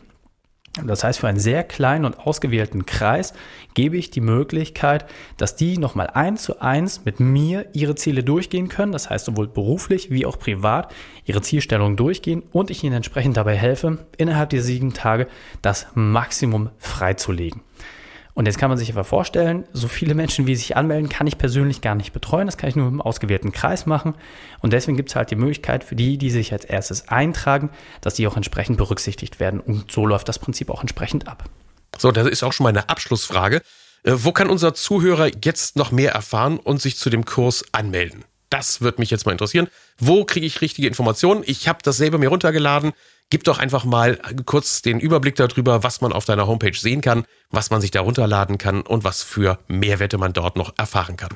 Das 0.85 1.03
heißt, 1.03 1.19
für 1.19 1.27
einen 1.27 1.39
sehr 1.39 1.63
kleinen 1.65 2.05
und 2.05 2.19
ausgewählten 2.19 2.85
Kreis 2.85 3.33
gebe 3.73 3.97
ich 3.97 4.09
die 4.09 4.21
Möglichkeit, 4.21 5.05
dass 5.35 5.57
die 5.57 5.77
nochmal 5.77 6.07
eins 6.07 6.43
zu 6.43 6.61
eins 6.61 7.03
mit 7.03 7.19
mir 7.19 7.65
ihre 7.73 7.95
Ziele 7.95 8.23
durchgehen 8.23 8.69
können. 8.69 8.93
Das 8.93 9.09
heißt, 9.09 9.25
sowohl 9.25 9.47
beruflich 9.47 10.11
wie 10.11 10.25
auch 10.25 10.39
privat 10.39 10.93
ihre 11.25 11.41
Zielstellung 11.41 11.97
durchgehen 11.97 12.43
und 12.53 12.69
ich 12.69 12.83
ihnen 12.85 12.95
entsprechend 12.95 13.35
dabei 13.35 13.55
helfe, 13.55 14.05
innerhalb 14.17 14.51
der 14.51 14.61
sieben 14.61 14.93
Tage 14.93 15.27
das 15.61 15.87
Maximum 15.93 16.69
freizulegen. 16.77 17.61
Und 18.33 18.45
jetzt 18.45 18.57
kann 18.57 18.69
man 18.69 18.77
sich 18.77 18.91
aber 18.91 19.03
vorstellen, 19.03 19.65
so 19.73 19.87
viele 19.87 20.13
Menschen, 20.13 20.47
wie 20.47 20.55
sich 20.55 20.77
anmelden, 20.77 21.09
kann 21.09 21.27
ich 21.27 21.37
persönlich 21.37 21.81
gar 21.81 21.95
nicht 21.95 22.13
betreuen. 22.13 22.47
Das 22.47 22.57
kann 22.57 22.69
ich 22.69 22.75
nur 22.75 22.87
im 22.87 23.01
ausgewählten 23.01 23.51
Kreis 23.51 23.85
machen. 23.85 24.15
Und 24.61 24.73
deswegen 24.73 24.97
gibt 24.97 25.09
es 25.09 25.15
halt 25.15 25.31
die 25.31 25.35
Möglichkeit 25.35 25.83
für 25.83 25.95
die, 25.95 26.17
die 26.17 26.29
sich 26.29 26.53
als 26.53 26.63
erstes 26.63 27.09
eintragen, 27.09 27.69
dass 27.99 28.13
die 28.13 28.27
auch 28.27 28.37
entsprechend 28.37 28.77
berücksichtigt 28.77 29.39
werden. 29.39 29.59
Und 29.59 29.91
so 29.91 30.05
läuft 30.05 30.29
das 30.29 30.39
Prinzip 30.39 30.69
auch 30.69 30.81
entsprechend 30.81 31.27
ab. 31.27 31.43
So, 31.97 32.11
das 32.11 32.27
ist 32.27 32.43
auch 32.43 32.53
schon 32.53 32.63
meine 32.63 32.89
Abschlussfrage. 32.89 33.61
Äh, 34.03 34.13
wo 34.15 34.31
kann 34.31 34.49
unser 34.49 34.73
Zuhörer 34.73 35.29
jetzt 35.43 35.75
noch 35.75 35.91
mehr 35.91 36.13
erfahren 36.13 36.57
und 36.57 36.81
sich 36.81 36.97
zu 36.97 37.09
dem 37.09 37.25
Kurs 37.25 37.65
anmelden? 37.73 38.23
Das 38.49 38.81
wird 38.81 38.99
mich 38.99 39.09
jetzt 39.09 39.25
mal 39.25 39.31
interessieren. 39.31 39.67
Wo 39.97 40.25
kriege 40.25 40.45
ich 40.45 40.61
richtige 40.61 40.87
Informationen? 40.87 41.43
Ich 41.45 41.67
habe 41.67 41.79
das 41.83 41.97
selber 41.97 42.17
mir 42.17 42.29
runtergeladen. 42.29 42.91
Gib 43.31 43.45
doch 43.45 43.59
einfach 43.59 43.85
mal 43.85 44.19
kurz 44.45 44.81
den 44.81 44.99
Überblick 44.99 45.37
darüber, 45.37 45.83
was 45.83 46.01
man 46.01 46.11
auf 46.11 46.25
deiner 46.25 46.47
Homepage 46.47 46.77
sehen 46.77 46.99
kann, 46.99 47.23
was 47.49 47.69
man 47.69 47.79
sich 47.79 47.89
da 47.89 48.01
runterladen 48.01 48.57
kann 48.57 48.81
und 48.81 49.05
was 49.05 49.23
für 49.23 49.57
Mehrwerte 49.69 50.17
man 50.17 50.33
dort 50.33 50.57
noch 50.57 50.73
erfahren 50.77 51.15
kann. 51.15 51.29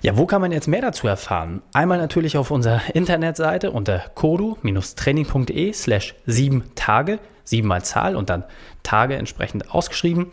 Ja, 0.00 0.16
wo 0.16 0.26
kann 0.26 0.40
man 0.40 0.52
jetzt 0.52 0.68
mehr 0.68 0.80
dazu 0.80 1.08
erfahren? 1.08 1.60
Einmal 1.72 1.98
natürlich 1.98 2.36
auf 2.36 2.52
unserer 2.52 2.82
Internetseite 2.94 3.72
unter 3.72 3.98
kodu-training.de 4.14 5.72
slash 5.72 6.14
sieben 6.24 6.70
Tage, 6.76 7.18
siebenmal 7.42 7.84
Zahl 7.84 8.14
und 8.14 8.30
dann 8.30 8.44
Tage 8.84 9.16
entsprechend 9.16 9.74
ausgeschrieben 9.74 10.28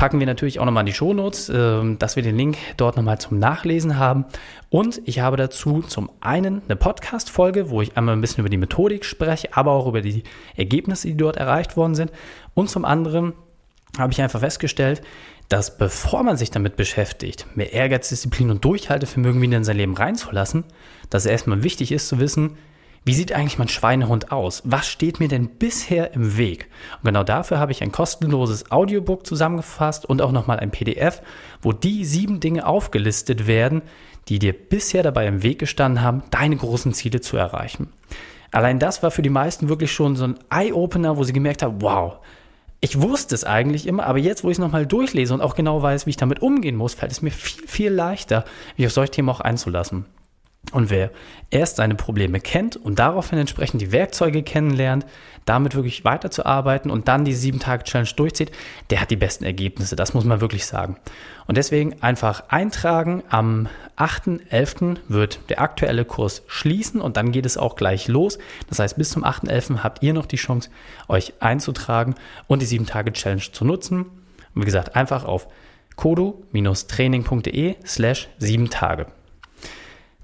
packen 0.00 0.18
wir 0.18 0.26
natürlich 0.26 0.58
auch 0.58 0.64
nochmal 0.64 0.80
in 0.80 0.86
die 0.86 0.94
Shownotes, 0.94 1.50
äh, 1.50 1.94
dass 1.98 2.16
wir 2.16 2.22
den 2.22 2.34
Link 2.34 2.56
dort 2.78 2.96
nochmal 2.96 3.20
zum 3.20 3.38
Nachlesen 3.38 3.98
haben. 3.98 4.24
Und 4.70 5.02
ich 5.04 5.20
habe 5.20 5.36
dazu 5.36 5.82
zum 5.82 6.10
einen 6.22 6.62
eine 6.64 6.76
Podcast-Folge, 6.76 7.68
wo 7.68 7.82
ich 7.82 7.98
einmal 7.98 8.16
ein 8.16 8.22
bisschen 8.22 8.40
über 8.40 8.48
die 8.48 8.56
Methodik 8.56 9.04
spreche, 9.04 9.54
aber 9.54 9.72
auch 9.72 9.86
über 9.86 10.00
die 10.00 10.22
Ergebnisse, 10.56 11.08
die 11.08 11.18
dort 11.18 11.36
erreicht 11.36 11.76
worden 11.76 11.94
sind. 11.94 12.12
Und 12.54 12.70
zum 12.70 12.86
anderen 12.86 13.34
habe 13.98 14.10
ich 14.10 14.22
einfach 14.22 14.40
festgestellt, 14.40 15.02
dass 15.50 15.76
bevor 15.76 16.22
man 16.22 16.38
sich 16.38 16.50
damit 16.50 16.76
beschäftigt, 16.76 17.44
mehr 17.54 17.74
Ehrgeiz, 17.74 18.08
Disziplin 18.08 18.50
und 18.50 18.64
Durchhaltevermögen 18.64 19.42
wieder 19.42 19.58
in 19.58 19.64
sein 19.64 19.76
Leben 19.76 19.94
reinzulassen, 19.94 20.64
dass 21.10 21.26
es 21.26 21.30
erstmal 21.30 21.62
wichtig 21.62 21.92
ist 21.92 22.08
zu 22.08 22.18
wissen, 22.18 22.56
wie 23.04 23.14
sieht 23.14 23.32
eigentlich 23.32 23.58
mein 23.58 23.68
Schweinehund 23.68 24.30
aus? 24.30 24.62
Was 24.66 24.86
steht 24.86 25.20
mir 25.20 25.28
denn 25.28 25.48
bisher 25.48 26.12
im 26.12 26.36
Weg? 26.36 26.68
Und 26.98 27.06
genau 27.06 27.24
dafür 27.24 27.58
habe 27.58 27.72
ich 27.72 27.82
ein 27.82 27.92
kostenloses 27.92 28.70
Audiobook 28.70 29.26
zusammengefasst 29.26 30.04
und 30.04 30.20
auch 30.20 30.32
nochmal 30.32 30.60
ein 30.60 30.70
PDF, 30.70 31.22
wo 31.62 31.72
die 31.72 32.04
sieben 32.04 32.40
Dinge 32.40 32.66
aufgelistet 32.66 33.46
werden, 33.46 33.80
die 34.28 34.38
dir 34.38 34.52
bisher 34.52 35.02
dabei 35.02 35.26
im 35.26 35.42
Weg 35.42 35.58
gestanden 35.58 36.02
haben, 36.02 36.22
deine 36.30 36.56
großen 36.56 36.92
Ziele 36.92 37.22
zu 37.22 37.38
erreichen. 37.38 37.88
Allein 38.52 38.78
das 38.78 39.02
war 39.02 39.10
für 39.10 39.22
die 39.22 39.30
meisten 39.30 39.68
wirklich 39.68 39.92
schon 39.92 40.14
so 40.16 40.24
ein 40.24 40.38
Eye-Opener, 40.50 41.16
wo 41.16 41.24
sie 41.24 41.32
gemerkt 41.32 41.62
haben, 41.62 41.80
wow, 41.80 42.18
ich 42.80 43.00
wusste 43.00 43.34
es 43.34 43.44
eigentlich 43.44 43.86
immer, 43.86 44.06
aber 44.06 44.18
jetzt, 44.18 44.44
wo 44.44 44.48
ich 44.48 44.54
es 44.54 44.58
nochmal 44.58 44.86
durchlese 44.86 45.32
und 45.34 45.40
auch 45.40 45.54
genau 45.54 45.82
weiß, 45.82 46.06
wie 46.06 46.10
ich 46.10 46.16
damit 46.16 46.42
umgehen 46.42 46.76
muss, 46.76 46.94
fällt 46.94 47.12
es 47.12 47.22
mir 47.22 47.30
viel, 47.30 47.66
viel 47.66 47.92
leichter, 47.92 48.44
mich 48.76 48.86
auf 48.86 48.92
solche 48.92 49.12
Themen 49.12 49.28
auch 49.28 49.40
einzulassen. 49.40 50.06
Und 50.72 50.88
wer 50.90 51.10
erst 51.50 51.76
seine 51.76 51.96
Probleme 51.96 52.38
kennt 52.38 52.76
und 52.76 52.98
daraufhin 52.98 53.38
entsprechend 53.38 53.82
die 53.82 53.90
Werkzeuge 53.90 54.44
kennenlernt, 54.44 55.04
damit 55.44 55.74
wirklich 55.74 56.04
weiterzuarbeiten 56.04 56.92
und 56.92 57.08
dann 57.08 57.24
die 57.24 57.34
7-Tage-Challenge 57.34 58.10
durchzieht, 58.14 58.52
der 58.90 59.00
hat 59.00 59.10
die 59.10 59.16
besten 59.16 59.42
Ergebnisse. 59.42 59.96
Das 59.96 60.14
muss 60.14 60.24
man 60.24 60.40
wirklich 60.40 60.66
sagen. 60.66 60.96
Und 61.48 61.56
deswegen 61.56 62.00
einfach 62.02 62.44
eintragen. 62.50 63.24
Am 63.30 63.68
8.11. 63.96 64.98
wird 65.08 65.40
der 65.48 65.60
aktuelle 65.60 66.04
Kurs 66.04 66.42
schließen 66.46 67.00
und 67.00 67.16
dann 67.16 67.32
geht 67.32 67.46
es 67.46 67.56
auch 67.56 67.74
gleich 67.74 68.06
los. 68.06 68.38
Das 68.68 68.78
heißt, 68.78 68.96
bis 68.96 69.10
zum 69.10 69.24
8.11. 69.24 69.78
habt 69.78 70.04
ihr 70.04 70.14
noch 70.14 70.26
die 70.26 70.36
Chance, 70.36 70.70
euch 71.08 71.32
einzutragen 71.40 72.14
und 72.46 72.62
die 72.62 72.66
7-Tage-Challenge 72.66 73.50
zu 73.50 73.64
nutzen. 73.64 74.02
Und 74.54 74.62
wie 74.62 74.66
gesagt, 74.66 74.94
einfach 74.94 75.24
auf 75.24 75.48
kodo-training.de 75.96 77.76
slash 77.84 78.28
7 78.38 78.70
Tage. 78.70 79.06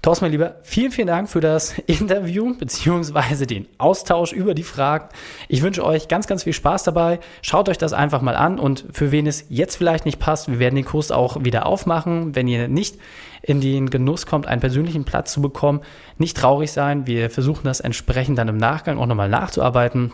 Thorsten, 0.07 0.23
mein 0.23 0.31
Lieber, 0.31 0.55
vielen, 0.61 0.93
vielen 0.93 1.07
Dank 1.07 1.27
für 1.27 1.41
das 1.41 1.77
Interview 1.85 2.55
beziehungsweise 2.57 3.45
den 3.45 3.67
Austausch 3.77 4.31
über 4.31 4.53
die 4.53 4.63
Fragen. 4.63 5.09
Ich 5.49 5.63
wünsche 5.63 5.83
euch 5.83 6.07
ganz, 6.07 6.27
ganz 6.27 6.43
viel 6.43 6.53
Spaß 6.53 6.85
dabei. 6.85 7.19
Schaut 7.41 7.67
euch 7.67 7.77
das 7.77 7.91
einfach 7.91 8.21
mal 8.21 8.37
an 8.37 8.57
und 8.57 8.85
für 8.93 9.11
wen 9.11 9.27
es 9.27 9.43
jetzt 9.49 9.75
vielleicht 9.75 10.05
nicht 10.05 10.17
passt, 10.17 10.49
wir 10.49 10.59
werden 10.59 10.75
den 10.75 10.85
Kurs 10.85 11.11
auch 11.11 11.43
wieder 11.43 11.65
aufmachen. 11.65 12.37
Wenn 12.37 12.47
ihr 12.47 12.69
nicht 12.69 12.95
in 13.41 13.59
den 13.59 13.89
Genuss 13.89 14.25
kommt, 14.25 14.47
einen 14.47 14.61
persönlichen 14.61 15.03
Platz 15.03 15.33
zu 15.33 15.41
bekommen, 15.41 15.81
nicht 16.17 16.37
traurig 16.37 16.71
sein. 16.71 17.05
Wir 17.05 17.29
versuchen 17.29 17.65
das 17.65 17.81
entsprechend 17.81 18.37
dann 18.37 18.47
im 18.47 18.55
Nachgang 18.55 18.99
auch 18.99 19.07
nochmal 19.07 19.27
nachzuarbeiten 19.27 20.13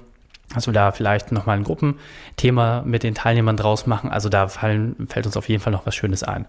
dass 0.54 0.68
wir 0.68 0.74
da 0.74 0.92
vielleicht 0.92 1.32
nochmal 1.32 1.58
ein 1.58 1.64
Gruppenthema 1.64 2.84
mit 2.86 3.04
den 3.04 3.16
Teilnehmern 3.16 3.58
draus 3.58 3.86
machen. 3.86 4.12
Also 4.12 4.30
da 4.30 4.48
fallen, 4.48 5.08
fällt 5.08 5.26
uns 5.26 5.38
auf 5.38 5.50
jeden 5.50 5.62
Fall 5.62 5.74
noch 5.74 5.86
was 5.86 5.96
Schönes 5.96 6.24
ein. 6.24 6.46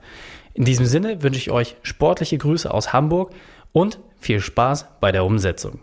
In 0.53 0.65
diesem 0.65 0.87
Sinne 0.87 1.23
wünsche 1.23 1.39
ich 1.39 1.51
euch 1.51 1.77
sportliche 1.83 2.39
Grüße 2.39 2.71
aus 2.73 2.93
Hamburg 2.93 3.33
und 3.73 3.99
viel 4.19 4.41
Spaß 4.41 4.87
bei 5.01 5.11
der 5.13 5.25
Umsetzung. 5.25 5.81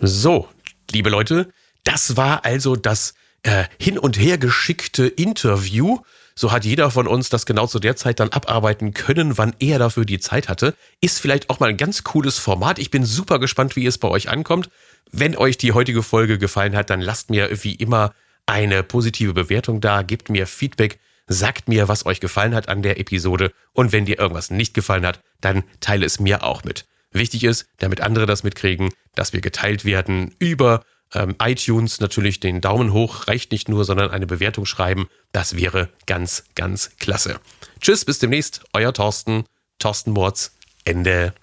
So, 0.00 0.48
liebe 0.90 1.10
Leute, 1.10 1.48
das 1.84 2.16
war 2.16 2.44
also 2.44 2.76
das 2.76 3.14
äh, 3.42 3.64
hin 3.78 3.98
und 3.98 4.18
her 4.18 4.38
geschickte 4.38 5.06
Interview. 5.06 5.98
So 6.34 6.50
hat 6.50 6.64
jeder 6.64 6.90
von 6.90 7.06
uns 7.06 7.28
das 7.28 7.46
genau 7.46 7.66
zu 7.66 7.78
der 7.78 7.96
Zeit 7.96 8.20
dann 8.20 8.30
abarbeiten 8.30 8.92
können, 8.92 9.38
wann 9.38 9.54
er 9.60 9.78
dafür 9.78 10.04
die 10.04 10.18
Zeit 10.18 10.48
hatte. 10.48 10.74
Ist 11.00 11.20
vielleicht 11.20 11.48
auch 11.48 11.60
mal 11.60 11.70
ein 11.70 11.76
ganz 11.76 12.02
cooles 12.02 12.38
Format. 12.38 12.78
Ich 12.78 12.90
bin 12.90 13.04
super 13.04 13.38
gespannt, 13.38 13.76
wie 13.76 13.86
es 13.86 13.98
bei 13.98 14.08
euch 14.08 14.28
ankommt. 14.28 14.68
Wenn 15.12 15.36
euch 15.36 15.58
die 15.58 15.72
heutige 15.72 16.02
Folge 16.02 16.38
gefallen 16.38 16.74
hat, 16.74 16.90
dann 16.90 17.00
lasst 17.00 17.30
mir 17.30 17.48
wie 17.62 17.74
immer 17.74 18.14
eine 18.46 18.82
positive 18.82 19.32
Bewertung 19.32 19.80
da, 19.80 20.02
gebt 20.02 20.28
mir 20.28 20.46
Feedback 20.46 20.98
Sagt 21.26 21.68
mir, 21.68 21.88
was 21.88 22.04
euch 22.04 22.20
gefallen 22.20 22.54
hat 22.54 22.68
an 22.68 22.82
der 22.82 23.00
Episode 23.00 23.52
und 23.72 23.92
wenn 23.92 24.04
dir 24.04 24.18
irgendwas 24.18 24.50
nicht 24.50 24.74
gefallen 24.74 25.06
hat, 25.06 25.20
dann 25.40 25.64
teile 25.80 26.04
es 26.04 26.20
mir 26.20 26.42
auch 26.42 26.64
mit. 26.64 26.86
Wichtig 27.12 27.44
ist, 27.44 27.66
damit 27.78 28.02
andere 28.02 28.26
das 28.26 28.42
mitkriegen, 28.42 28.90
dass 29.14 29.32
wir 29.32 29.40
geteilt 29.40 29.84
werden 29.84 30.34
über 30.38 30.84
ähm, 31.12 31.36
iTunes. 31.42 32.00
Natürlich 32.00 32.40
den 32.40 32.60
Daumen 32.60 32.92
hoch 32.92 33.28
reicht 33.28 33.52
nicht 33.52 33.68
nur, 33.68 33.84
sondern 33.84 34.10
eine 34.10 34.26
Bewertung 34.26 34.66
schreiben. 34.66 35.08
Das 35.32 35.56
wäre 35.56 35.88
ganz, 36.06 36.44
ganz 36.54 36.90
klasse. 36.98 37.40
Tschüss, 37.80 38.04
bis 38.04 38.18
demnächst. 38.18 38.62
Euer 38.72 38.92
Thorsten. 38.92 39.44
Thorsten 39.78 40.12
Mords. 40.12 40.56
Ende. 40.84 41.34